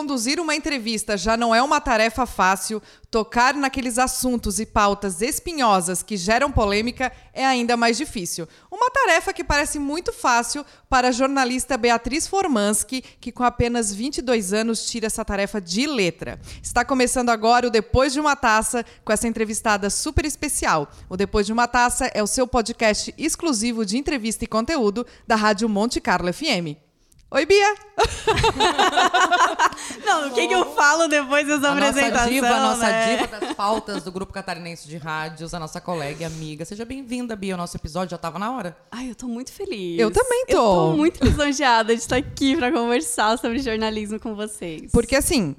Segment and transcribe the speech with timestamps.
[0.00, 6.02] conduzir uma entrevista já não é uma tarefa fácil, tocar naqueles assuntos e pautas espinhosas
[6.02, 8.48] que geram polêmica é ainda mais difícil.
[8.70, 14.54] Uma tarefa que parece muito fácil para a jornalista Beatriz Formansky, que com apenas 22
[14.54, 16.40] anos tira essa tarefa de letra.
[16.62, 20.90] Está começando agora o Depois de uma Taça com essa entrevistada super especial.
[21.10, 25.36] O Depois de uma Taça é o seu podcast exclusivo de entrevista e conteúdo da
[25.36, 26.89] Rádio Monte Carlo FM.
[27.32, 27.76] Oi, Bia!
[30.04, 32.16] Não, o que, que eu falo depois dessa a apresentação?
[32.16, 33.16] Nossa diva, a nossa né?
[33.16, 36.64] diva das pautas do Grupo Catarinense de Rádios, a nossa colega e amiga.
[36.64, 37.54] Seja bem-vinda, Bia.
[37.54, 38.76] O nosso episódio já estava na hora.
[38.90, 40.00] Ai, eu tô muito feliz.
[40.00, 40.56] Eu também tô.
[40.56, 44.90] Eu tô muito lisonjeada de estar aqui pra conversar sobre jornalismo com vocês.
[44.90, 45.54] Porque assim,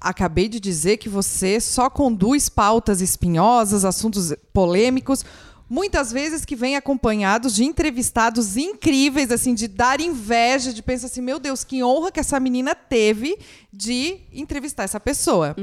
[0.00, 5.24] acabei de dizer que você só conduz pautas espinhosas, assuntos polêmicos,
[5.68, 11.20] muitas vezes que vem acompanhados de entrevistados incríveis, assim, de dar inveja, de pensar assim,
[11.20, 13.38] meu Deus, que honra que essa menina teve
[13.72, 15.54] de entrevistar essa pessoa.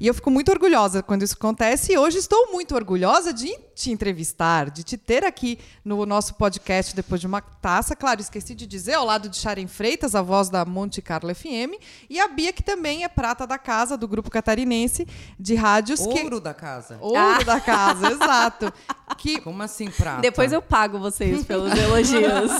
[0.00, 3.90] E eu fico muito orgulhosa quando isso acontece e hoje estou muito orgulhosa de te
[3.90, 7.94] entrevistar, de te ter aqui no nosso podcast depois de uma taça.
[7.94, 11.80] Claro, esqueci de dizer, ao lado de Sharon Freitas, a voz da Monte Carlo FM,
[12.10, 15.06] e a Bia, que também é prata da casa do grupo catarinense
[15.38, 16.98] de rádios que Ouro da casa.
[17.00, 18.72] Ouro da casa, exato.
[19.16, 19.40] Que...
[19.40, 20.20] Como assim, prata?
[20.20, 22.52] Depois eu pago vocês pelos elogios.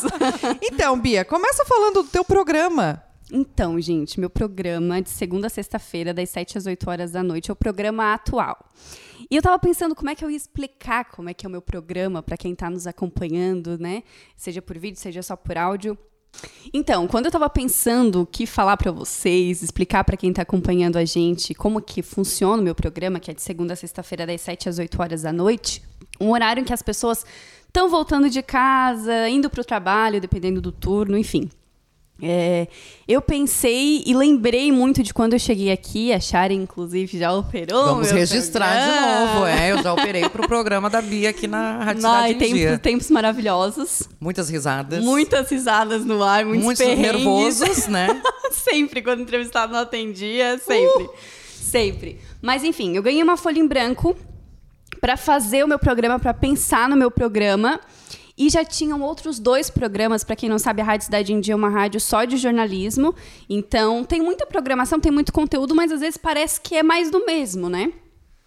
[0.63, 3.03] Então, Bia, começa falando do teu programa.
[3.33, 7.51] Então, gente, meu programa de segunda a sexta-feira, das 7 às 8 horas da noite,
[7.51, 8.59] é o programa atual.
[9.31, 11.51] E eu tava pensando como é que eu ia explicar como é que é o
[11.51, 14.03] meu programa para quem tá nos acompanhando, né?
[14.37, 15.97] Seja por vídeo, seja só por áudio.
[16.73, 20.97] Então, quando eu tava pensando o que falar para vocês, explicar para quem tá acompanhando
[20.97, 24.41] a gente como que funciona o meu programa, que é de segunda a sexta-feira, das
[24.41, 25.83] 7 às 8 horas da noite,
[26.21, 27.25] um horário em que as pessoas
[27.67, 31.51] estão voltando de casa, indo para o trabalho, dependendo do turno, enfim.
[32.23, 32.69] É,
[33.09, 37.87] eu pensei e lembrei muito de quando eu cheguei aqui, a Sharon, inclusive, já operou.
[37.87, 39.35] Vamos registrar de programa.
[39.35, 39.73] novo, é.
[39.73, 42.79] Eu já operei pro programa da Bia aqui na Rádio Ai, em tempos, Dia.
[42.79, 44.09] tempos maravilhosos.
[44.21, 45.03] Muitas risadas.
[45.03, 48.23] Muitas risadas no ar, muitos, Muitos nervosos, né?
[48.53, 51.11] sempre, quando o entrevistado não atendia, sempre.
[51.61, 52.19] Sempre.
[52.41, 54.17] Mas enfim, eu ganhei uma folha em branco
[55.05, 57.79] para fazer o meu programa, para pensar no meu programa.
[58.39, 61.53] E já tinham outros dois programas, para quem não sabe, a Rádio Cidade em Dia
[61.53, 63.15] é uma rádio só de jornalismo.
[63.47, 67.27] Então, tem muita programação, tem muito conteúdo, mas às vezes parece que é mais do
[67.27, 67.93] mesmo, né?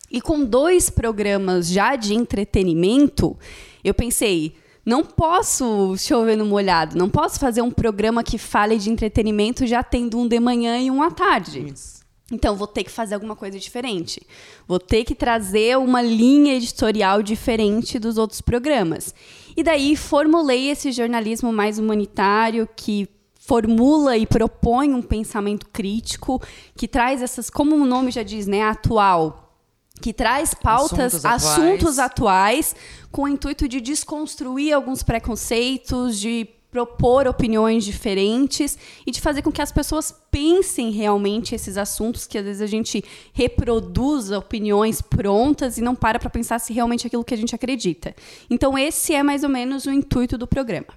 [0.09, 3.37] E com dois programas já de entretenimento,
[3.83, 8.89] eu pensei, não posso chover no molhado, não posso fazer um programa que fale de
[8.89, 11.67] entretenimento já tendo um de manhã e um à tarde.
[11.71, 12.06] Isso.
[12.31, 14.21] Então, vou ter que fazer alguma coisa diferente.
[14.67, 19.15] Vou ter que trazer uma linha editorial diferente dos outros programas.
[19.55, 23.07] E daí formulei esse jornalismo mais humanitário que
[23.39, 26.41] formula e propõe um pensamento crítico,
[26.75, 29.55] que traz essas, como o nome já diz, né, atual,
[30.01, 31.45] que traz pautas, Assuntos atuais.
[31.45, 32.75] assuntos atuais,
[33.09, 39.51] com o intuito de desconstruir alguns preconceitos, de propor opiniões diferentes e de fazer com
[39.51, 45.77] que as pessoas pensem realmente esses assuntos que às vezes a gente reproduz opiniões prontas
[45.77, 48.15] e não para para pensar se realmente é aquilo que a gente acredita.
[48.49, 50.87] Então esse é mais ou menos o intuito do programa.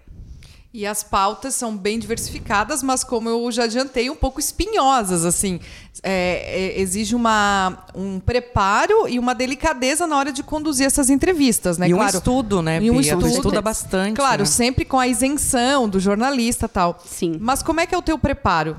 [0.73, 5.59] E as pautas são bem diversificadas, mas como eu já adiantei, um pouco espinhosas, assim.
[6.01, 11.77] É, é, exige uma, um preparo e uma delicadeza na hora de conduzir essas entrevistas,
[11.77, 11.89] né?
[11.89, 13.27] E um claro, estudo, né, E um estudo.
[13.27, 14.47] estuda bastante, Claro, né?
[14.47, 16.99] sempre com a isenção do jornalista e tal.
[17.05, 17.37] Sim.
[17.41, 18.77] Mas como é que é o teu preparo?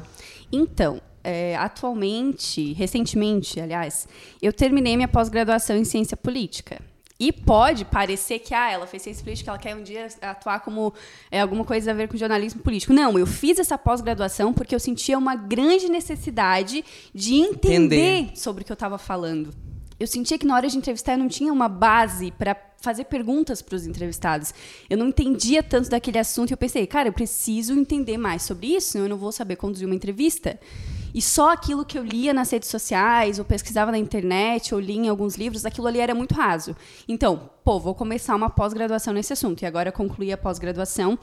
[0.49, 4.07] Então, é, atualmente, recentemente, aliás,
[4.41, 6.79] eu terminei minha pós-graduação em ciência política.
[7.21, 10.91] E pode parecer que ah, ela fez ciência política, ela quer um dia atuar como
[11.29, 12.93] é, alguma coisa a ver com jornalismo político.
[12.93, 16.83] Não, eu fiz essa pós-graduação porque eu sentia uma grande necessidade
[17.13, 18.31] de entender Entender.
[18.35, 19.53] sobre o que eu estava falando.
[19.99, 23.61] Eu sentia que na hora de entrevistar eu não tinha uma base para fazer perguntas
[23.61, 24.51] para os entrevistados.
[24.89, 28.75] Eu não entendia tanto daquele assunto e eu pensei, cara, eu preciso entender mais sobre
[28.75, 30.59] isso, senão eu não vou saber conduzir uma entrevista.
[31.13, 34.97] E só aquilo que eu lia nas redes sociais, ou pesquisava na internet, ou li
[34.97, 36.75] em alguns livros, aquilo ali era muito raso.
[37.07, 39.61] Então, pô, vou começar uma pós-graduação nesse assunto.
[39.61, 41.17] E agora eu concluí a pós-graduação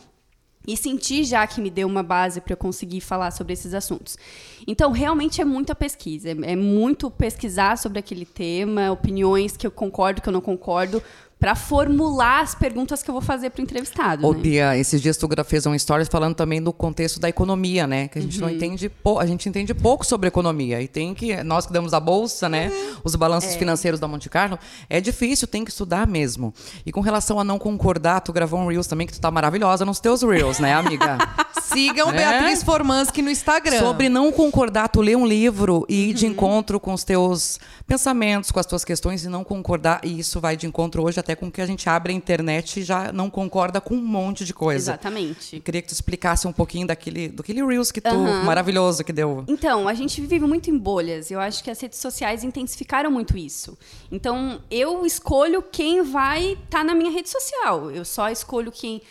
[0.66, 4.18] e senti já que me deu uma base para eu conseguir falar sobre esses assuntos.
[4.66, 9.70] Então, realmente é muita pesquisa, é é muito pesquisar sobre aquele tema, opiniões que eu
[9.70, 11.02] concordo, que eu não concordo,
[11.38, 14.26] para formular as perguntas que eu vou fazer para o entrevistado.
[14.26, 14.40] Ô, né?
[14.40, 18.08] Bia, esses dias tu fez um story falando também do contexto da economia, né?
[18.08, 18.48] Que a gente Uhum.
[18.48, 18.90] não entende,
[19.20, 20.82] a gente entende pouco sobre economia.
[20.82, 22.68] E tem que, nós que damos a bolsa, né?
[22.68, 22.96] Uhum.
[23.04, 23.16] Os É.
[23.18, 24.58] balanços financeiros da Monte Carlo,
[24.90, 26.52] é difícil, tem que estudar mesmo.
[26.84, 29.84] E com relação a não concordar, tu gravou um Reels também, que tu tá maravilhosa
[29.84, 31.18] nos teus Reels, né, amiga?
[31.62, 32.12] Sigam É?
[32.14, 33.78] Beatriz Formansky no Instagram.
[33.78, 36.32] Sobre não concordar, tu lê um livro e ir de Uhum.
[36.32, 40.00] encontro com os teus pensamentos, com as tuas questões e não concordar.
[40.02, 42.82] E isso vai de encontro hoje até com que a gente abre a internet e
[42.82, 44.92] já não concorda com um monte de coisa.
[44.92, 45.60] Exatamente.
[45.60, 48.44] Queria que tu explicasse um pouquinho daquele, daquele Reels que tu, Aham.
[48.44, 49.44] maravilhoso que deu.
[49.46, 51.30] Então, a gente vive muito em bolhas.
[51.30, 53.76] Eu acho que as redes sociais intensificaram muito isso.
[54.10, 57.90] Então, eu escolho quem vai estar na minha rede social.
[57.90, 59.02] Eu só escolho quem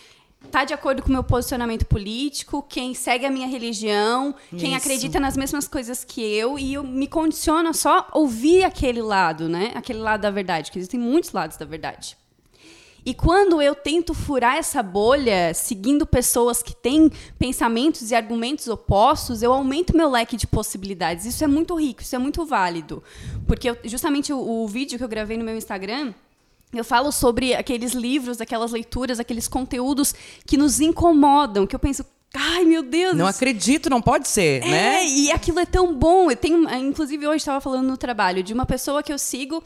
[0.47, 4.77] está de acordo com o meu posicionamento político, quem segue a minha religião, quem Isso.
[4.77, 9.47] acredita nas mesmas coisas que eu, e eu me condiciono a só ouvir aquele lado,
[9.47, 9.71] né?
[9.75, 12.17] Aquele lado da verdade, que existem muitos lados da verdade.
[13.05, 17.09] E quando eu tento furar essa bolha, seguindo pessoas que têm
[17.39, 21.25] pensamentos e argumentos opostos, eu aumento meu leque de possibilidades.
[21.25, 23.01] Isso é muito rico, isso é muito válido.
[23.47, 26.13] Porque eu- justamente o, o vídeo que eu gravei no meu Instagram,
[26.73, 30.13] eu falo sobre aqueles livros, aquelas leituras, aqueles conteúdos
[30.45, 32.05] que nos incomodam, que eu penso,
[32.35, 35.05] ai meu Deus, Não acredito, não pode ser, é, né?
[35.05, 36.29] e aquilo é tão bom.
[36.29, 39.63] Eu tenho, inclusive, hoje estava falando no trabalho de uma pessoa que eu sigo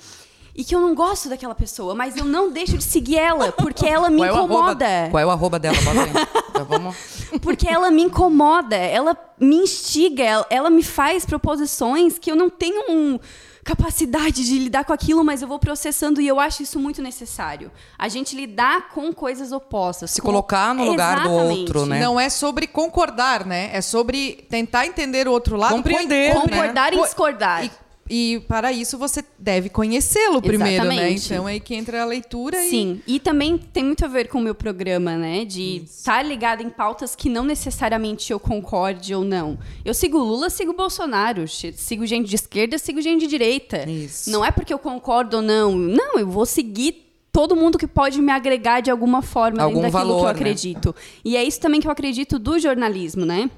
[0.53, 3.85] e que eu não gosto daquela pessoa, mas eu não deixo de seguir ela, porque
[3.85, 5.07] ela me Qual é o arroba- incomoda.
[5.09, 5.77] qual é o arroba dela?
[5.81, 6.95] Bota vamos.
[7.41, 12.49] Porque ela me incomoda, ela me instiga, ela, ela me faz proposições que eu não
[12.49, 13.17] tenho um
[13.63, 17.71] capacidade de lidar com aquilo, mas eu vou processando e eu acho isso muito necessário.
[17.97, 20.11] A gente lidar com coisas opostas.
[20.11, 21.59] Se com- colocar no lugar do Exatamente.
[21.59, 21.99] outro, né?
[21.99, 23.69] Não é sobre concordar, né?
[23.73, 25.73] É sobre tentar entender o outro lado.
[25.75, 26.41] Compreender, né?
[26.41, 27.65] Concordar e Co- discordar.
[27.65, 27.71] E,
[28.13, 31.11] e para isso você deve conhecê-lo primeiro, né?
[31.11, 34.27] Então é aí que entra a leitura e Sim, e também tem muito a ver
[34.27, 35.45] com o meu programa, né?
[35.45, 39.57] De estar ligado em pautas que não necessariamente eu concorde ou não.
[39.85, 43.89] Eu sigo Lula, sigo Bolsonaro, sigo gente de esquerda, sigo gente de direita.
[43.89, 44.29] Isso.
[44.29, 45.73] Não é porque eu concordo ou não.
[45.73, 49.91] Não, eu vou seguir todo mundo que pode me agregar de alguma forma Algum dentro
[49.93, 50.31] daquilo que eu valor, né?
[50.31, 50.93] acredito.
[51.23, 53.49] E é isso também que eu acredito do jornalismo, né?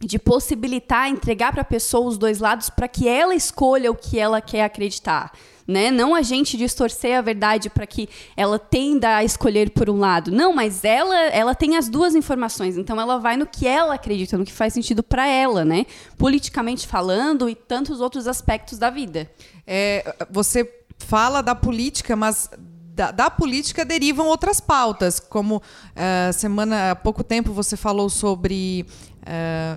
[0.00, 4.18] De possibilitar entregar para a pessoa os dois lados para que ela escolha o que
[4.18, 5.32] ela quer acreditar.
[5.68, 5.90] Né?
[5.90, 10.32] Não a gente distorcer a verdade para que ela tenda a escolher por um lado.
[10.32, 14.36] Não, mas ela, ela tem as duas informações, então ela vai no que ela acredita,
[14.36, 15.86] no que faz sentido para ela, né?
[16.18, 19.30] Politicamente falando e tantos outros aspectos da vida.
[19.64, 20.68] É, você
[20.98, 22.50] fala da política, mas
[22.94, 25.62] da, da política derivam outras pautas, como
[25.94, 28.86] eh, semana há pouco tempo você falou sobre
[29.24, 29.76] eh,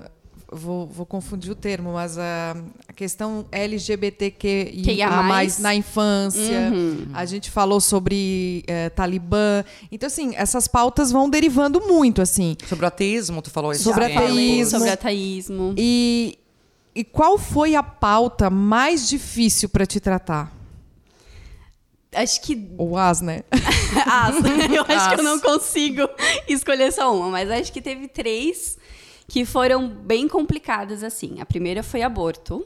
[0.54, 2.56] vou, vou confundir o termo, mas a,
[2.88, 5.60] a questão LGBTQIA+, mais.
[5.60, 6.72] na infância.
[6.72, 7.08] Uhum.
[7.14, 9.64] A gente falou sobre eh, Talibã.
[9.92, 12.56] Então, assim, essas pautas vão derivando muito, assim.
[12.68, 13.84] Sobre o ateísmo, tu falou isso.
[13.84, 14.18] Sobre também.
[14.18, 14.80] ateísmo.
[14.80, 15.76] Sobre ateísmo.
[15.78, 16.38] E,
[16.96, 20.63] e qual foi a pauta mais difícil para te tratar?
[22.16, 23.44] Acho que Ou as, né?
[24.06, 24.36] As.
[24.72, 25.24] Eu acho que eu As.
[25.24, 26.08] não consigo
[26.48, 28.78] escolher só uma, mas acho que teve três
[29.28, 31.40] que foram bem complicadas assim.
[31.40, 32.66] A primeira foi aborto,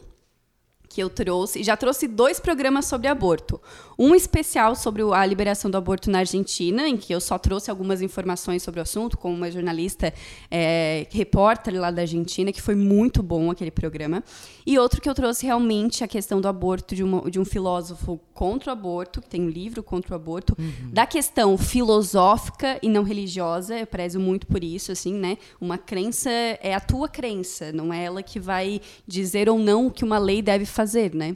[0.97, 3.61] que eu trouxe, já trouxe dois programas sobre aborto.
[3.99, 8.01] Um especial sobre a liberação do aborto na Argentina, em que eu só trouxe algumas
[8.01, 10.11] informações sobre o assunto, como uma jornalista
[10.49, 14.23] é, repórter lá da Argentina, que foi muito bom aquele programa.
[14.65, 18.19] E outro que eu trouxe realmente a questão do aborto de, uma- de um filósofo
[18.33, 20.55] contra o aborto, que tem um livro contra o aborto,
[20.91, 25.38] da questão filosófica e não religiosa, eu prezo muito por isso, assim, né?
[25.62, 29.91] Uma crença é a tua crença, não é ela que vai dizer ou não o
[29.91, 31.36] que uma lei deve fazer, né?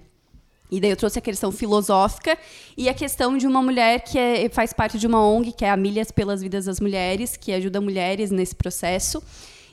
[0.72, 2.38] E daí eu trouxe a questão filosófica
[2.77, 5.70] e a questão de uma mulher que é- faz parte de uma ONG, que é
[5.70, 9.22] a Milhas pelas Vidas das Mulheres, que ajuda mulheres nesse processo.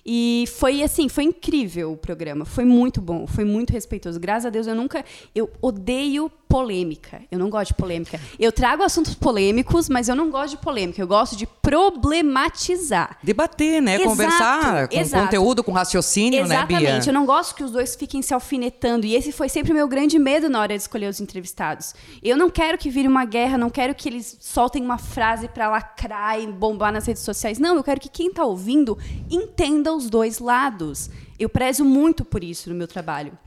[0.04, 4.18] E foi assim, foi incrível o programa, foi muito bom, foi muito respeitoso.
[4.18, 5.04] Graças a Deus eu nunca,
[5.34, 7.22] eu odeio polêmica.
[7.30, 8.18] Eu não gosto de polêmica.
[8.38, 11.00] Eu trago assuntos polêmicos, mas eu não gosto de polêmica.
[11.00, 13.18] Eu gosto de problematizar.
[13.22, 13.94] Debater, né?
[13.96, 15.24] Exato, Conversar com exato.
[15.24, 16.78] conteúdo, com raciocínio, né, Bia?
[16.78, 17.06] Exatamente.
[17.08, 19.06] Eu não gosto que os dois fiquem se alfinetando.
[19.06, 21.94] E esse foi sempre o meu grande medo na hora de escolher os entrevistados.
[22.22, 25.68] Eu não quero que vire uma guerra, não quero que eles soltem uma frase pra
[25.68, 27.58] lacrar e bombar nas redes sociais.
[27.58, 28.96] Não, eu quero que quem tá ouvindo
[29.30, 31.10] entenda os dois lados.
[31.38, 33.38] Eu prezo muito por isso no meu trabalho.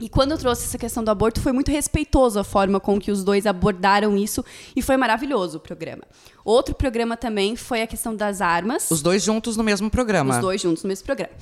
[0.00, 3.12] E quando eu trouxe essa questão do aborto, foi muito respeitoso a forma com que
[3.12, 6.02] os dois abordaram isso e foi maravilhoso o programa.
[6.44, 8.90] Outro programa também foi a questão das armas.
[8.90, 10.34] Os dois juntos no mesmo programa.
[10.34, 11.32] Os dois juntos no mesmo programa.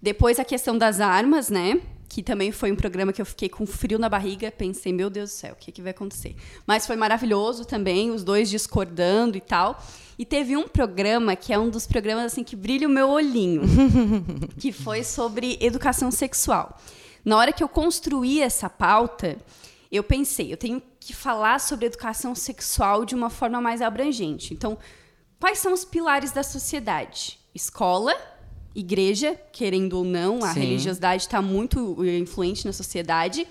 [0.00, 1.80] Depois a questão das armas, né?
[2.08, 4.52] Que também foi um programa que eu fiquei com frio na barriga.
[4.52, 6.36] Pensei, meu Deus do céu, o que, que vai acontecer?
[6.64, 9.82] Mas foi maravilhoso também, os dois discordando e tal.
[10.16, 13.62] E teve um programa que é um dos programas assim que brilha o meu olhinho,
[14.56, 16.78] que foi sobre educação sexual.
[17.26, 19.36] Na hora que eu construí essa pauta,
[19.90, 24.54] eu pensei, eu tenho que falar sobre educação sexual de uma forma mais abrangente.
[24.54, 24.78] Então,
[25.40, 27.40] quais são os pilares da sociedade?
[27.52, 28.14] Escola,
[28.76, 30.60] igreja, querendo ou não, a Sim.
[30.60, 33.44] religiosidade está muito eh, influente na sociedade.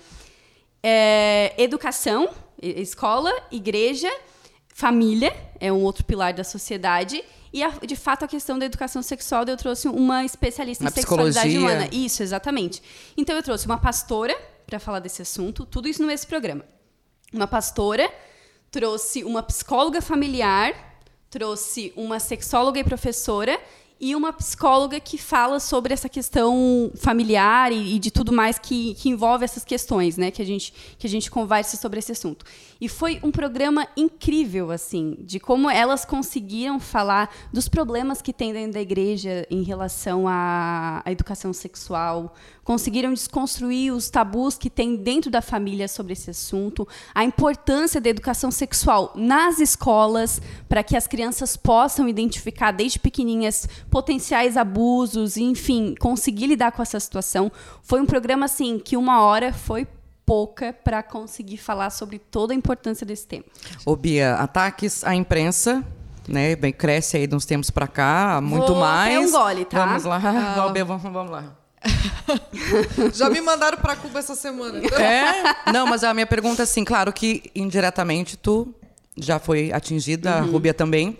[0.82, 2.30] É, educação,
[2.62, 4.10] escola, igreja,
[4.68, 7.22] família é um outro pilar da sociedade.
[7.56, 10.92] E, a- de fato, a questão da educação sexual, eu trouxe uma especialista Na em
[10.92, 11.60] sexualidade psicologia.
[11.76, 11.88] humana.
[11.90, 12.82] Isso, exatamente.
[13.16, 14.36] Então, eu trouxe uma pastora
[14.66, 16.64] para falar desse assunto, tudo isso nesse programa.
[17.32, 18.12] Uma pastora,
[18.70, 20.74] trouxe uma psicóloga familiar,
[21.30, 23.58] trouxe uma sexóloga e professora
[23.98, 28.94] e uma psicóloga que fala sobre essa questão familiar e, e de tudo mais que,
[28.94, 30.30] que envolve essas questões, né?
[30.30, 32.44] Que a, gente, que a gente conversa sobre esse assunto.
[32.78, 38.52] E foi um programa incrível, assim, de como elas conseguiram falar dos problemas que tem
[38.52, 42.34] dentro da igreja em relação à, à educação sexual,
[42.66, 48.10] conseguiram desconstruir os tabus que tem dentro da família sobre esse assunto, a importância da
[48.10, 55.44] educação sexual nas escolas, para que as crianças possam identificar desde pequenininhas potenciais abusos, e,
[55.44, 57.52] enfim, conseguir lidar com essa situação.
[57.82, 59.86] Foi um programa assim que uma hora foi
[60.26, 63.44] pouca para conseguir falar sobre toda a importância desse tema.
[63.84, 65.84] Ô, Bia, ataques à imprensa,
[66.26, 66.56] né?
[66.56, 69.14] Bem, cresce aí de uns tempos pra cá, muito Vou mais.
[69.14, 69.86] até um gole, tá?
[69.86, 71.65] Vamos lá, vamos, vamos lá.
[73.14, 74.80] Já me mandaram pra Cuba essa semana.
[74.84, 75.56] então- É?
[75.72, 78.74] Não, mas a minha pergunta é assim, claro que indiretamente tu
[79.16, 81.18] já foi atingida, a Rúbia também.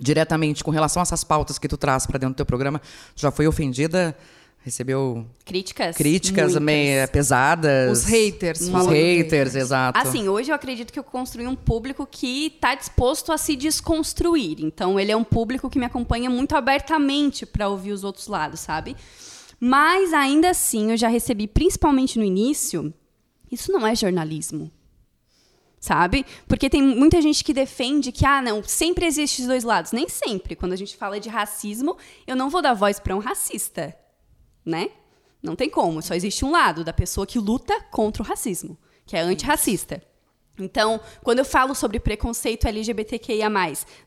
[0.00, 2.78] Diretamente, com relação a essas pautas que tu traz pra dentro do teu programa,
[3.16, 4.16] tu já foi ofendida?
[4.60, 5.96] Recebeu Críticas?
[5.96, 6.62] críticas Muitas.
[6.62, 7.98] meio pesadas?
[7.98, 9.98] Os haters, Os haters, exato.
[9.98, 14.58] Assim, hoje eu acredito que eu construí um público que está disposto a se desconstruir.
[14.60, 18.60] Então, ele é um público que me acompanha muito abertamente para ouvir os outros lados,
[18.60, 18.94] sabe?
[19.60, 22.92] Mas ainda assim, eu já recebi, principalmente no início,
[23.50, 24.70] isso não é jornalismo.
[25.80, 26.26] Sabe?
[26.46, 29.92] Porque tem muita gente que defende que, ah, não, sempre existe os dois lados.
[29.92, 30.56] Nem sempre.
[30.56, 31.96] Quando a gente fala de racismo,
[32.26, 33.96] eu não vou dar voz para um racista.
[34.64, 34.90] Né?
[35.42, 36.02] Não tem como.
[36.02, 40.02] Só existe um lado da pessoa que luta contra o racismo, que é antirracista.
[40.58, 43.48] Então, quando eu falo sobre preconceito LGBTQIA,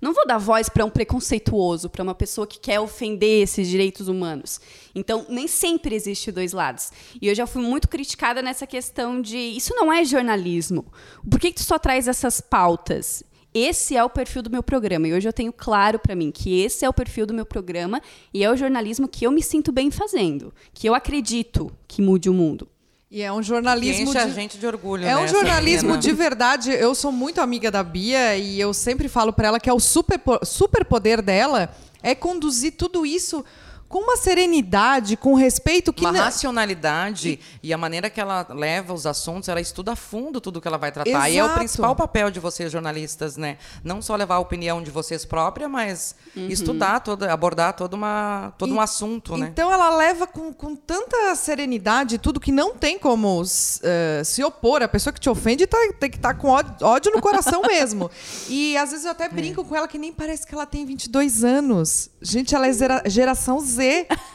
[0.01, 4.07] não vou dar voz para um preconceituoso, para uma pessoa que quer ofender esses direitos
[4.07, 4.59] humanos.
[4.93, 6.91] Então, nem sempre existe dois lados.
[7.21, 10.85] E eu já fui muito criticada nessa questão de isso não é jornalismo.
[11.29, 13.23] Por que, que tu só traz essas pautas?
[13.53, 15.07] Esse é o perfil do meu programa.
[15.07, 18.01] E hoje eu tenho claro para mim que esse é o perfil do meu programa
[18.33, 22.29] e é o jornalismo que eu me sinto bem fazendo, que eu acredito que mude
[22.29, 22.67] o mundo.
[23.11, 24.31] E é um jornalismo enche a de...
[24.31, 26.71] gente de orgulho, É um jornalismo de verdade.
[26.71, 29.81] Eu sou muito amiga da Bia e eu sempre falo pra ela que é o
[29.81, 31.69] super, super poder dela
[32.01, 33.43] é conduzir tudo isso
[33.91, 38.93] com uma serenidade, com respeito que uma não- racionalidade e a maneira que ela leva
[38.93, 41.29] os assuntos, ela estuda a fundo tudo que ela vai tratar.
[41.29, 41.59] E é o Exato.
[41.59, 43.57] principal papel de vocês, jornalistas, né?
[43.83, 48.73] Não só levar a opinião de vocês própria, mas estudar, toda, abordar todo, uma, todo
[48.73, 49.49] um E- assunto, né?
[49.51, 53.43] Então ela leva com, com tanta serenidade tudo que não tem como
[53.83, 54.81] eh, se opor.
[54.81, 58.09] A pessoa que te ofende tá- tem que estar com ódio, no coração mesmo.
[58.47, 61.43] E às vezes eu até brinco com ela que nem parece que ela tem 22
[61.43, 62.09] anos.
[62.21, 63.80] Gente, ela é geração Z.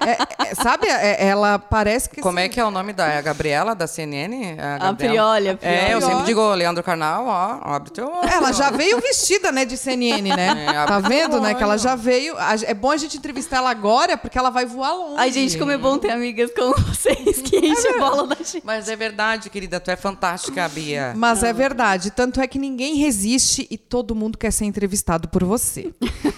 [0.00, 0.86] É- é- sabe?
[0.86, 2.22] É- ela parece que.
[2.22, 4.56] Como é que é o nome da é a Gabriela, da CNN?
[4.58, 5.58] A, A a Prioli.
[5.60, 8.28] É, eu sempre digo, Leandro Carnal, ó, abre teu olho.
[8.28, 10.66] Ela já veio vestida, né, de CNN, né?
[10.68, 11.54] É, tá vendo, né?
[11.54, 12.34] Que ela já veio.
[12.66, 15.16] É bom a gente entrevistar ela agora, porque ela vai voar longe.
[15.18, 18.62] Ai, gente, como é bom ter amigas como vocês que enchem a bola da gente.
[18.64, 21.12] Mas é verdade, querida, tu é fantástica, Bia.
[21.14, 22.10] Mas é verdade.
[22.10, 25.92] Tanto é que ninguém resiste e todo mundo quer ser entrevistado por você.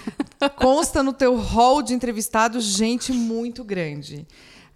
[0.49, 4.25] Consta no teu hall de entrevistados gente muito grande.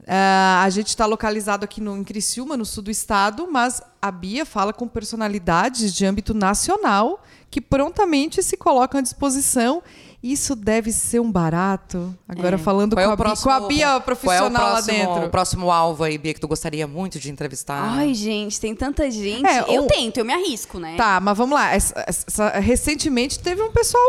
[0.09, 4.09] Ah, a gente está localizado aqui no, em Criciúma, no sul do estado, mas a
[4.09, 7.21] Bia fala com personalidades de âmbito nacional
[7.51, 9.83] que prontamente se colocam à disposição.
[10.23, 12.15] Isso deve ser um barato.
[12.27, 14.49] Agora falando Qual é com, o a Bia, próximo, com a Bia profissional qual é
[14.49, 15.25] o lá próximo, dentro.
[15.27, 17.81] O próximo alvo aí, Bia, que tu gostaria muito de entrevistar?
[17.97, 19.45] Ai, gente, tem tanta gente.
[19.45, 20.95] É, eu tento, eu me arrisco, né?
[20.95, 21.73] Tá, mas vamos lá.
[21.73, 24.03] Essa- essa- recentemente teve um pessoal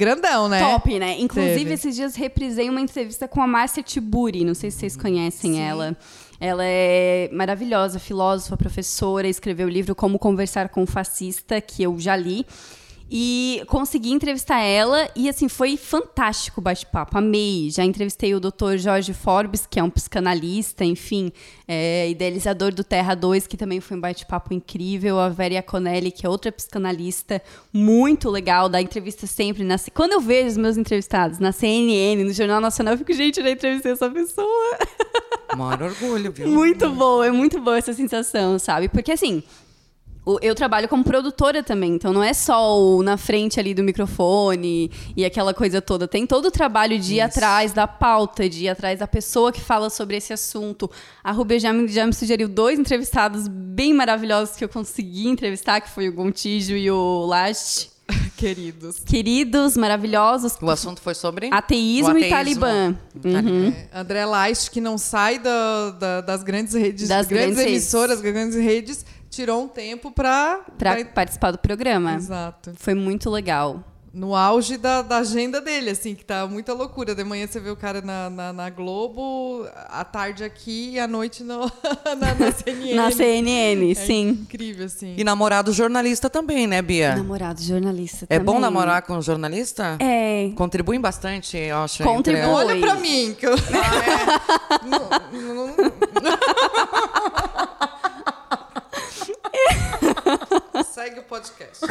[0.00, 0.58] grandão, né?
[0.60, 1.20] Top, né?
[1.20, 1.74] Inclusive, Teve.
[1.74, 4.44] esses dias reprisei uma entrevista com a Márcia Tiburi.
[4.44, 5.94] Não sei se vocês conhecem ela.
[6.40, 11.98] Ela é maravilhosa, filósofa, professora, escreveu o livro Como Conversar com o Fascista, que eu
[11.98, 12.46] já li.
[13.12, 17.18] E consegui entrevistar ela e, assim, foi fantástico o bate-papo.
[17.18, 17.68] Amei.
[17.68, 18.76] Já entrevistei o Dr.
[18.76, 21.32] Jorge Forbes, que é um psicanalista, enfim,
[21.66, 25.18] é, idealizador do Terra 2, que também foi um bate-papo incrível.
[25.18, 29.64] A Vera Conelli, que é outra psicanalista, muito legal, dá entrevista sempre.
[29.64, 33.40] Na, quando eu vejo os meus entrevistados na CNN, no Jornal Nacional, eu fico, gente,
[33.40, 34.78] eu já entrevistei essa pessoa.
[35.56, 36.46] Maior orgulho, viu?
[36.48, 38.88] Muito boa, é muito boa essa sensação, sabe?
[38.88, 39.42] Porque assim,
[40.42, 44.90] eu trabalho como produtora também, então não é só o na frente ali do microfone
[45.16, 46.06] e aquela coisa toda.
[46.06, 49.60] Tem todo o trabalho de ir atrás da pauta, de ir atrás da pessoa que
[49.60, 50.90] fala sobre esse assunto.
[51.24, 55.80] A Rubia já me, já me sugeriu dois entrevistados bem maravilhosos que eu consegui entrevistar,
[55.80, 57.90] que foi o Gontijo e o Last.
[58.36, 58.98] Queridos.
[59.00, 60.56] Queridos, maravilhosos.
[60.60, 62.96] O assunto foi sobre Ateísmo, o e Talibã.
[63.24, 63.68] Uhum.
[63.92, 68.20] É, André Leist, que não sai da- da- das grandes redes, Das grandes, grandes emissoras,
[68.20, 69.04] grandes redes,
[69.40, 70.60] tirou um tempo pra.
[70.78, 72.14] Pra participar do programa.
[72.14, 72.72] Exato.
[72.76, 73.82] Foi muito legal.
[74.12, 77.14] No auge da, da agenda dele, assim, que tá muita loucura.
[77.14, 81.06] De manhã você vê o cara na, na, na Globo, à tarde aqui e à
[81.06, 81.60] noite no,
[82.18, 82.94] na, na CNN.
[82.94, 84.28] Na CNN, É sim.
[84.30, 85.14] incrível, assim.
[85.16, 87.14] E namorado jornalista também, né, Bia?
[87.14, 88.52] Namorado jornalista É também.
[88.52, 89.96] bom namorar com jornalista?
[90.00, 90.50] É.
[90.56, 92.02] Contribuem bastante, eu acho.
[92.02, 92.40] Contribui.
[92.42, 93.54] entre- Olha pra mim, que eu...
[94.84, 95.08] Não-
[95.54, 95.76] não-
[101.20, 101.84] Segue o podcast.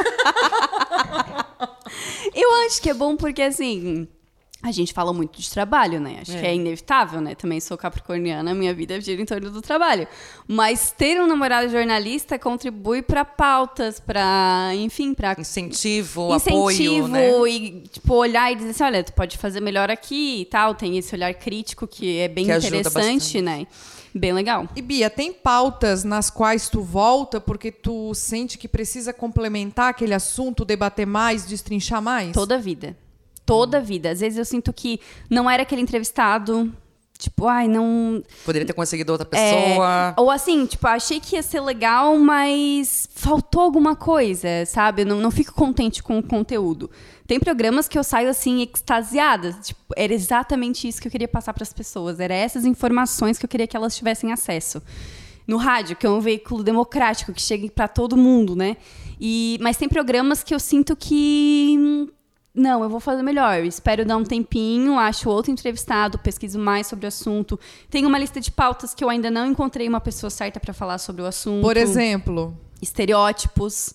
[2.34, 4.06] Eu acho que é bom porque, assim,
[4.62, 6.18] a gente fala muito de trabalho, né?
[6.20, 7.34] Acho que é inevitável, né?
[7.34, 10.06] Também sou capricorniana, minha vida gira em torno do trabalho.
[10.46, 17.48] Mas ter um namorado jornalista contribui pra pautas, pra, enfim, pra Incentivo, incentivo apoio, né?
[17.48, 20.74] e, tipo, olhar e dizer assim, olha, tu pode fazer melhor aqui e tal.
[20.74, 23.66] Tem esse olhar crítico que é bem Que interessante, né?
[24.14, 24.68] Bem legal.
[24.74, 30.14] E Bia, tem pautas nas quais tu volta porque tu sente que precisa complementar aquele
[30.14, 32.32] assunto, debater mais, destrinchar mais?
[32.32, 32.96] Toda a vida.
[33.46, 34.10] Toda a vida.
[34.10, 36.72] Às vezes eu sinto que não era aquele entrevistado.
[37.20, 38.22] Tipo, ai, não.
[38.46, 40.14] Poderia ter conseguido outra é, pessoa.
[40.16, 45.02] ou assim, tipo, achei que ia ser legal, mas faltou alguma coisa, sabe?
[45.02, 46.90] Eu não, não fico contente com o conteúdo.
[47.30, 49.52] Tem programas que eu saio assim, extasiada.
[49.52, 52.18] Tipo, era exatamente isso que eu queria passar para as pessoas.
[52.18, 54.82] Era essas informações que eu queria que elas tivessem acesso.
[55.46, 58.76] No rádio, que é um veículo democrático, que chega para todo mundo, né?
[59.20, 62.08] E, mas tem programas que eu sinto que hum,
[62.52, 63.60] não, eu vou fazer melhor.
[63.60, 67.60] Eu espero dar um tempinho, acho outro entrevistado, pesquiso mais sobre o assunto.
[67.88, 70.98] Tenho uma lista de pautas que eu ainda não encontrei uma pessoa certa para falar
[70.98, 71.62] sobre o assunto.
[71.62, 73.94] Por exemplo, Estereótipos.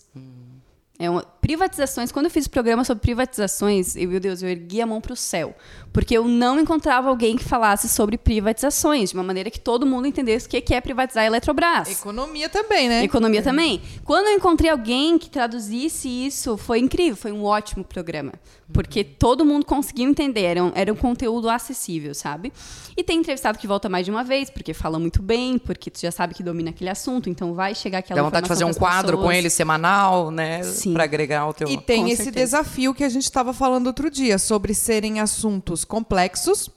[0.98, 2.12] É uma- privatizações.
[2.12, 5.14] Quando eu fiz o programa sobre privatizações, eu, meu Deus, eu ergui a mão para
[5.14, 5.56] o céu.
[5.94, 10.08] Porque eu não encontrava alguém que falasse sobre privatizações, de uma maneira que todo mundo
[10.08, 11.88] entendesse o que é privatizar a Eletrobras.
[11.88, 13.04] economia também, né?
[13.04, 13.80] Economia também.
[14.04, 18.34] Quando eu encontrei alguém que traduzisse isso, foi incrível, foi um ótimo programa.
[18.74, 22.52] Porque todo mundo conseguiu entender, era um, era um conteúdo acessível, sabe?
[22.98, 26.00] E tem entrevistado que volta mais de uma vez, porque fala muito bem, porque tu
[26.02, 28.74] já sabe que domina aquele assunto, então vai chegar aquela Dá vontade de fazer um
[28.74, 29.38] quadro com pessoas.
[29.38, 30.64] ele semanal, né?
[30.64, 30.94] Sim.
[30.94, 31.68] Pra agregar o teu.
[31.68, 32.46] E tem Com esse certeza.
[32.58, 36.70] desafio que a gente estava falando outro dia, sobre serem assuntos complexos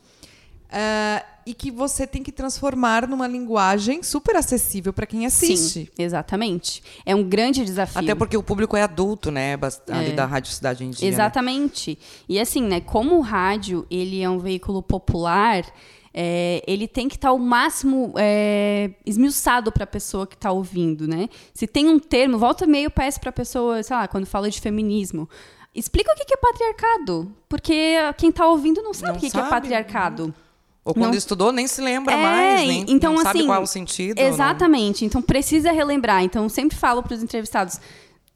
[0.70, 5.56] ah, e que você tem que transformar numa linguagem super acessível para quem assiste.
[5.86, 6.82] Sim, exatamente.
[7.06, 7.98] É um grande desafio.
[8.00, 9.56] Até porque o público é adulto, né?
[9.56, 11.08] Bast- Ali da Rádio Cidade em Dia.
[11.08, 11.14] né?
[11.14, 11.98] Exatamente.
[12.28, 15.64] E assim, né, como o rádio ele é um veículo popular,
[16.20, 21.06] é, ele tem que estar o máximo é, esmiuçado para a pessoa que está ouvindo,
[21.06, 21.28] né?
[21.54, 24.50] Se tem um termo, volta e meio peço para a pessoa, sei lá, quando fala
[24.50, 25.28] de feminismo,
[25.72, 29.36] explica o que é patriarcado, porque quem está ouvindo não sabe Não o que que
[29.36, 29.50] é sabe.
[29.50, 30.34] patriarcado.
[30.84, 33.60] Ou quando Não- estudou, nem se lembra É, mais, nem então, não sabe assim, qual
[33.60, 34.18] é o sentido.
[34.20, 35.04] não- Exatamente.
[35.04, 36.24] Então precisa relembrar.
[36.24, 37.78] Então eu sempre falo para os entrevistados.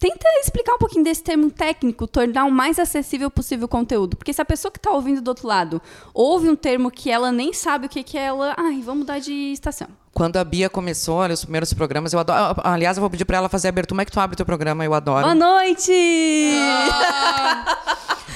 [0.03, 4.17] Tenta explicar um pouquinho desse termo técnico, tornar o mais acessível possível o conteúdo.
[4.17, 5.81] Porque se a pessoa que está ouvindo do outro lado
[6.13, 8.53] ouve um termo que ela nem sabe o que, que é, ela.
[8.59, 9.87] Ai, vamos mudar de estação.
[10.13, 12.61] Quando a Bia começou, olha, os primeiros programas, eu adoro.
[12.65, 13.91] Aliás, eu vou pedir pra ela fazer a abertura.
[13.91, 14.85] Como é que tu abre teu programa?
[14.85, 15.23] Eu adoro.
[15.23, 15.93] Boa noite!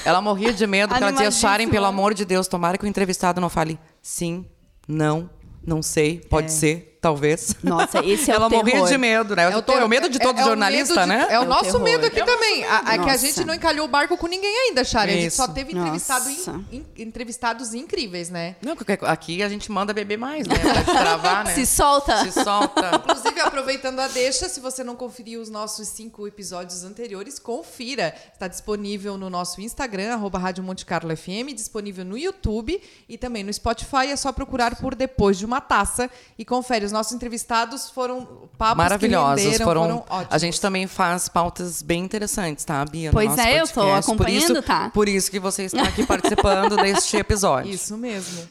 [0.05, 1.31] Ela morria de medo, porque ela dizia.
[1.31, 4.45] Sharon, pelo amor de Deus, tomara que o entrevistado não fale sim,
[4.87, 5.29] não,
[5.65, 7.55] não sei, pode ser, talvez.
[7.63, 8.65] Nossa, esse é ela o terror.
[8.65, 9.43] morria de medo, né?
[9.51, 11.33] É o, ter- o medo de todo é- é jornalista, medo de- né?
[11.33, 11.81] É o É o nosso terror.
[11.83, 12.63] medo aqui também.
[12.65, 15.11] A- É que a gente não encalhou o barco com ninguém ainda, Shari.
[15.11, 18.55] A gente só teve entrevistado in- in- entrevistados incríveis, né?
[18.61, 20.55] Não, porque aqui a gente manda beber mais, né?
[20.57, 21.53] Pra travar, né?
[21.55, 22.23] Se solta!
[22.23, 22.91] Se solta.
[22.95, 28.13] Inclusive, aproveitando a deixa, se você não conferiu os nossos cinco episódios anteriores, confira.
[28.33, 33.43] Está disponível no nosso Instagram, arroba Rádio Monte Carlo FM, disponível no YouTube e também
[33.43, 34.07] no Spotify.
[34.09, 36.86] É só procurar por Depois de uma Taça e confere.
[36.87, 38.25] Os nossos entrevistados foram
[38.57, 39.57] papos Maravilhosos.
[39.57, 40.27] foram, foram ótimos.
[40.33, 43.09] a gente também faz pautas bem interessantes, tá, Bia?
[43.09, 44.05] no Pois nosso é, eu tô podcast.
[44.05, 44.89] Por acompanhando, isso- tá?
[44.89, 47.71] Por isso que você está aqui participando deste episódio.
[47.71, 48.47] Isso mesmo.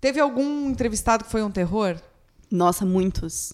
[0.00, 1.96] Teve algum entrevistado que foi um terror?
[2.50, 3.52] Nossa, muitos.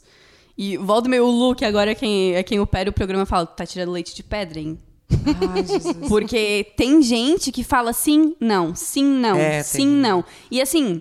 [0.59, 3.93] E volta meu look agora é quem, é quem opera o programa fala, tá tirando
[3.93, 4.79] leite de pedra, hein?
[5.55, 5.97] Ai, Jesus.
[6.09, 9.87] Porque tem gente que fala sim, não, sim, não, É, sim, tem.
[9.87, 10.25] não.
[10.51, 11.01] E assim,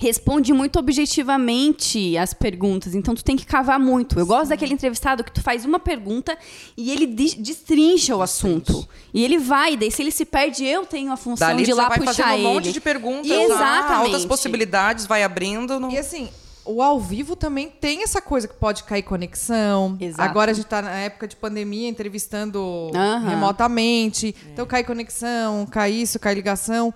[0.00, 4.18] responde muito objetivamente as perguntas, então tu tem que cavar muito.
[4.18, 6.36] Eu gosto daquele entrevistado que tu faz uma pergunta
[6.76, 8.88] e ele de- destrincha o assunto.
[9.12, 11.88] E ele vai, daí se ele se perde, eu tenho a função Dali de lá
[11.88, 12.42] vai puxar fazendo um ele.
[12.44, 13.30] monte de perguntas.
[13.30, 14.04] Exatamente.
[14.04, 15.80] outras possibilidades, vai abrindo.
[15.80, 15.90] Não...
[15.90, 16.28] E assim,
[16.64, 19.96] o ao vivo também tem essa coisa que pode cair conexão.
[20.00, 20.22] Exato.
[20.22, 23.28] Agora a gente tá na época de pandemia, entrevistando Aham.
[23.28, 24.34] remotamente.
[24.52, 26.92] Então cai conexão, cai isso, cai ligação.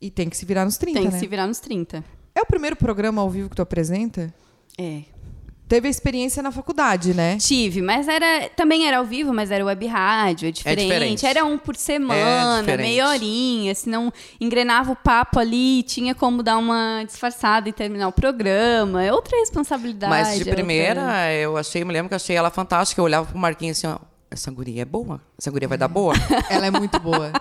[0.00, 1.20] E tem que se virar nos 30, Tem que né?
[1.20, 2.02] se virar nos 30.
[2.40, 4.32] É o primeiro programa ao vivo que tu apresenta?
[4.78, 5.02] É.
[5.68, 7.36] Teve a experiência na faculdade, né?
[7.36, 10.82] Tive, mas era também era ao vivo, mas era web rádio, é diferente.
[10.86, 11.26] diferente.
[11.26, 12.86] Era um por semana, diferente.
[12.88, 18.12] meia horinha, senão engrenava o papo ali, tinha como dar uma disfarçada e terminar o
[18.12, 19.04] programa.
[19.04, 20.10] É outra responsabilidade.
[20.10, 23.00] Mas de é outra- primeira, eu achei, me lembro que eu achei ela fantástica.
[23.00, 23.98] Eu olhava pro Marquinhos assim, ó,
[24.30, 25.20] essa guria é boa?
[25.38, 26.14] Essa guria vai dar boa?
[26.50, 27.32] Ela é muito boa.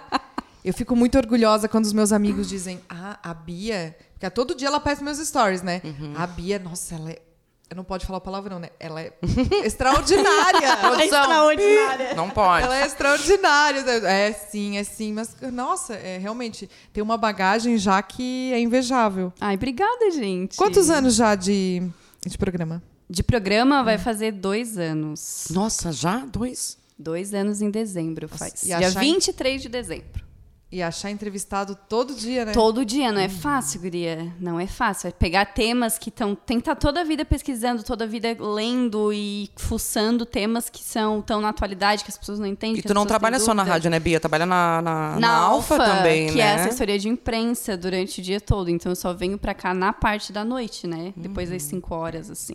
[0.63, 3.95] Eu fico muito orgulhosa quando os meus amigos dizem: Ah, a Bia.
[4.19, 5.81] Porque a todo dia ela aparece nos meus stories, né?
[5.81, 6.13] Uhum.
[6.17, 7.21] A Bia, nossa, ela é.
[7.69, 8.69] Eu não pode falar palavrão, né?
[8.77, 9.13] Ela é
[9.63, 10.75] extraordinária.
[10.81, 11.01] Produção.
[11.05, 12.13] extraordinária.
[12.15, 12.65] Não pode.
[12.65, 13.79] Ela é extraordinária.
[14.07, 15.13] É sim, é sim.
[15.13, 19.31] Mas, nossa, é, realmente tem uma bagagem já que é invejável.
[19.39, 20.57] Ai, obrigada, gente.
[20.57, 21.81] Quantos anos já de,
[22.25, 22.83] de programa?
[23.09, 25.47] De programa vai fazer dois anos.
[25.49, 26.25] Nossa, já?
[26.25, 26.77] Dois?
[26.97, 28.63] Dois anos em dezembro faz.
[28.63, 30.27] e Dia achar- 23 de dezembro.
[30.71, 32.51] E achar entrevistado todo dia, né?
[32.51, 34.31] Todo dia, não é fácil, guria.
[34.39, 35.07] Não é fácil.
[35.07, 36.35] É pegar temas que estão.
[36.35, 40.83] Tem que estar toda a vida pesquisando, toda a vida lendo e fuçando temas que
[40.83, 42.77] são tão na atualidade que as pessoas não entendem.
[42.77, 44.19] E que tu não trabalha só na rádio, né, Bia?
[44.19, 46.41] Trabalha na, na, Na, Alfa, também, que né?
[46.41, 48.69] é assessoria de imprensa durante o dia todo.
[48.69, 51.13] Então eu só venho pra cá na parte da noite, né?
[51.17, 51.55] Depois Uhum.
[51.55, 52.53] das 5 horas, assim.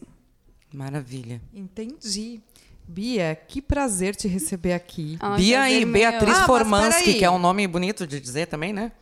[0.72, 1.40] Maravilha.
[1.52, 2.40] Entendi.
[2.86, 5.16] Bia, que prazer te receber aqui.
[5.20, 5.94] Ai, Bia prazer e meu.
[5.94, 8.92] Beatriz Ah, mas Formansky, que é um nome bonito de dizer também, né?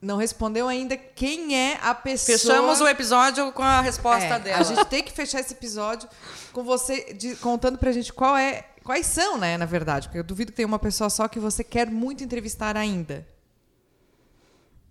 [0.00, 2.36] Não respondeu ainda quem é a pessoa.
[2.36, 4.58] Fechamos o episódio com a resposta É, dela.
[4.58, 6.08] A gente tem que fechar esse episódio
[6.52, 10.24] com você de- contando pra gente qual é, quais são, né, na verdade, porque eu
[10.24, 13.24] duvido que tenha uma pessoa só que você quer muito entrevistar ainda.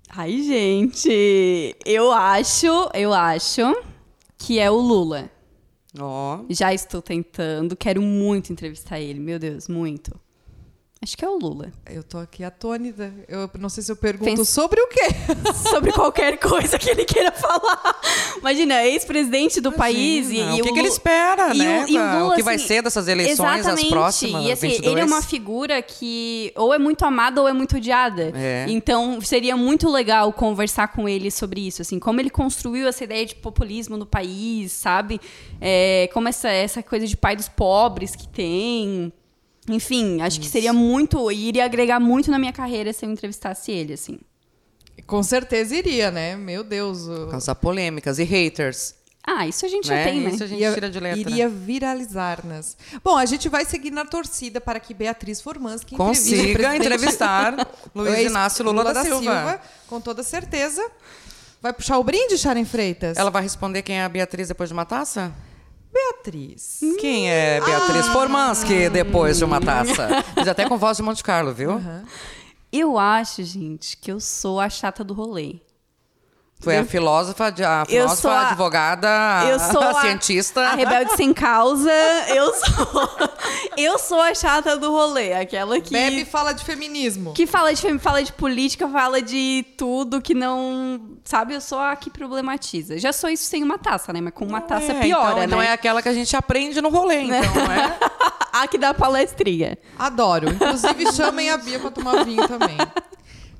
[0.09, 1.75] Ai, gente.
[1.85, 3.75] Eu acho, eu acho
[4.37, 5.29] que é o Lula.
[5.99, 6.45] Ó.
[6.49, 10.17] Já estou tentando, quero muito entrevistar ele, meu Deus, muito.
[11.03, 11.71] Acho que é o Lula.
[11.89, 13.11] Eu tô aqui atônita.
[13.27, 15.01] Eu não sei se eu pergunto Pensa- sobre o quê.
[15.71, 17.99] Sobre qualquer coisa que ele queira falar.
[18.37, 21.85] Imagina, ex-presidente do país e, Imagina, e o que, que ele espera, e né?
[21.85, 23.85] o, e o Lula, que vai assim, ser dessas eleições, exatamente.
[23.85, 24.91] as próximas, E assim, 22.
[24.91, 28.31] ele é uma figura que ou é muito amada ou é muito odiada.
[28.35, 28.65] É.
[28.69, 33.25] Então, seria muito legal conversar com ele sobre isso, assim, como ele construiu essa ideia
[33.25, 35.19] de populismo no país, sabe?
[35.59, 39.11] É, como essa, essa coisa de pai dos pobres que tem.
[39.73, 41.31] Enfim, acho que seria muito.
[41.31, 44.19] e iria agregar muito na minha carreira se eu entrevistasse ele, assim.
[45.07, 46.35] Com certeza iria, né?
[46.35, 47.07] Meu Deus.
[47.07, 48.95] o- Causar polêmicas e haters.
[49.23, 50.03] Ah, isso a gente já né?
[50.03, 50.29] tem, né?
[50.31, 51.19] Isso a gente tira de letra.
[51.19, 52.75] Iria viralizar-nas.
[53.03, 58.65] Bom, a gente vai seguir na torcida para que Beatriz Formansky Consiga entrevistar Luiz Inácio
[58.65, 59.61] Lula, da, Silva.
[59.87, 60.83] Com toda certeza.
[61.61, 63.15] Vai puxar o brinde, Sharon Freitas?
[63.17, 65.31] Ela vai responder quem é a Beatriz depois de uma taça?
[65.91, 66.79] Beatriz.
[66.99, 68.13] Quem é Beatriz Ah.
[68.13, 70.07] Formansky depois de uma taça?
[70.37, 71.81] Diz até com voz de Monte Carlo, viu?
[72.71, 75.55] Eu acho, gente, que eu sou a chata do rolê.
[76.61, 79.09] Foi a filósofa, a filósofa, a- advogada,
[79.71, 80.61] sou a, cientista.
[80.61, 81.91] a rebelde sem causa.
[82.29, 83.09] Eu sou,
[83.77, 87.33] eu sou a chata do rolê, aquela que Bebe fala de feminismo.
[87.33, 91.55] que fala de fala de política, fala de tudo que não, sabe?
[91.55, 92.97] Eu sou a que problematiza.
[92.99, 94.21] Já sou isso sem uma taça, né?
[94.21, 95.45] Mas com uma taça É, piora, então, né?
[95.45, 97.97] Então é aquela que a gente aprende no rolê, então, não é?
[98.53, 99.77] a que dá palestrinha.
[99.97, 100.49] Adoro.
[100.49, 102.77] Inclusive, chamem a Bia para tomar vinho também.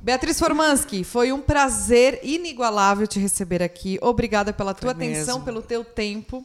[0.02, 4.00] Beatriz Formansky, foi um prazer inigualável te receber aqui.
[4.02, 5.46] Obrigada pela tua Foi atenção, mesmo.
[5.46, 6.44] pelo teu tempo.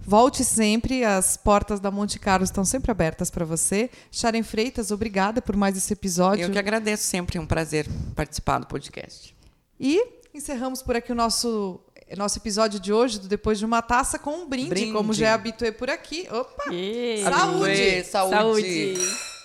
[0.00, 3.90] Volte sempre, as portas da Monte Carlo estão sempre abertas para você.
[4.10, 6.44] Sharon Freitas, obrigada por mais esse episódio.
[6.44, 9.34] Eu que agradeço sempre, é um prazer participar do podcast.
[9.80, 11.80] E encerramos por aqui o nosso,
[12.16, 14.92] nosso episódio de hoje, do Depois de uma Taça, com um brinde, Brinde.
[14.92, 16.28] como já é habituê por aqui.
[16.30, 16.72] Opa!
[16.72, 17.22] Ê.
[17.24, 18.04] Saúde!
[18.04, 18.36] Saúde!
[18.36, 19.35] Saúde.